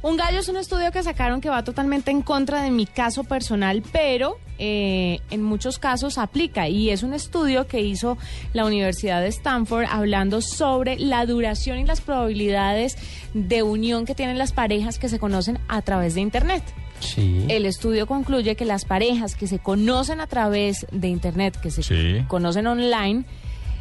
[0.00, 3.24] Un gallo es un estudio que sacaron que va totalmente en contra de mi caso
[3.24, 6.68] personal, pero eh, en muchos casos aplica.
[6.68, 8.16] Y es un estudio que hizo
[8.52, 12.96] la Universidad de Stanford hablando sobre la duración y las probabilidades
[13.34, 16.62] de unión que tienen las parejas que se conocen a través de Internet.
[17.00, 17.44] Sí.
[17.48, 21.82] El estudio concluye que las parejas que se conocen a través de Internet, que se
[21.82, 22.24] Sí.
[22.28, 23.24] conocen online,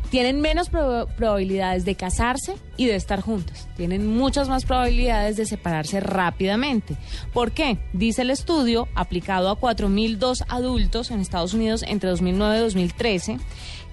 [0.09, 3.67] tienen menos prob- probabilidades de casarse y de estar juntas.
[3.75, 6.95] Tienen muchas más probabilidades de separarse rápidamente.
[7.33, 7.79] ¿Por qué?
[7.93, 13.37] Dice el estudio, aplicado a 4.002 adultos en Estados Unidos entre 2009 y 2013,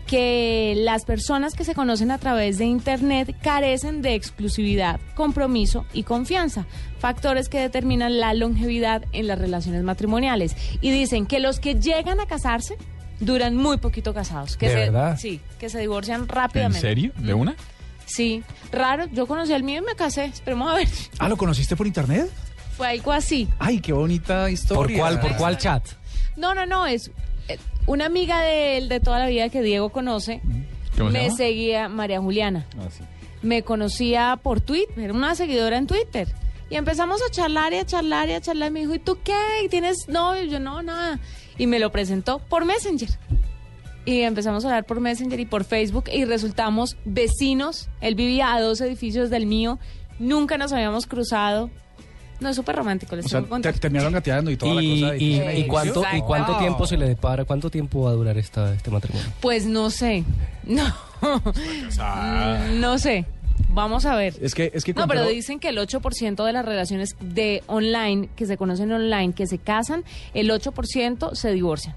[0.06, 6.02] que las personas que se conocen a través de Internet carecen de exclusividad, compromiso y
[6.02, 6.66] confianza,
[6.98, 10.56] factores que determinan la longevidad en las relaciones matrimoniales.
[10.82, 12.76] Y dicen que los que llegan a casarse
[13.20, 14.56] duran muy poquito casados.
[14.56, 15.18] Que ¿De se, verdad?
[15.18, 16.80] Sí, que se divorcian ¿En rápidamente.
[16.80, 17.12] serio?
[17.16, 17.54] ¿De una?
[18.06, 19.06] Sí, raro.
[19.12, 20.26] Yo conocí al mío y me casé.
[20.26, 20.88] Esperemos a ver.
[21.18, 22.30] Ah, ¿lo conociste por internet?
[22.76, 23.48] Fue algo así.
[23.58, 24.98] Ay, qué bonita ¿Por historia.
[24.98, 25.86] cuál, por cuál chat?
[26.36, 27.10] No, no, no, es
[27.48, 30.40] eh, una amiga de él de toda la vida que Diego conoce.
[30.98, 31.36] ¿Cómo se Me llama?
[31.36, 32.66] seguía María Juliana.
[32.78, 33.04] Ah, sí.
[33.42, 36.28] Me conocía por Twitter, era una seguidora en Twitter.
[36.74, 38.72] Y empezamos a charlar y a charlar y a charlar.
[38.72, 39.32] Me dijo, ¿y tú qué?
[39.70, 40.42] ¿Tienes novio?
[40.42, 41.20] Y yo, no, nada.
[41.56, 43.10] Y me lo presentó por Messenger.
[44.04, 47.88] Y empezamos a hablar por Messenger y por Facebook y resultamos vecinos.
[48.00, 49.78] Él vivía a dos edificios del mío.
[50.18, 51.70] Nunca nos habíamos cruzado.
[52.40, 55.16] No, es súper romántico, les O sea, te- terminaron gateando y toda ¿Y, la cosa.
[55.16, 57.44] y- ¿Y, y cuánto, ¿Y cuánto tiempo se le depara?
[57.44, 59.28] ¿Cuánto tiempo va a durar esta, este matrimonio?
[59.40, 60.24] Pues no sé.
[60.64, 60.92] No.
[61.22, 63.24] Mm, no sé.
[63.74, 64.34] Vamos a ver.
[64.40, 68.28] Es que, es que No, pero dicen que el 8% de las relaciones de online,
[68.36, 71.96] que se conocen online, que se casan, el 8% se divorcian.